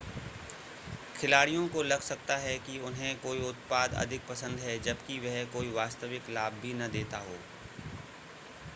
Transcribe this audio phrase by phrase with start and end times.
[1.17, 5.71] खिलाड़ियों को लग सकता है कि उन्हें कोई उत्पाद अधिक पसंद हैं जबकि वह कोई
[5.71, 7.37] वास्तविक लाभ भी न देता हो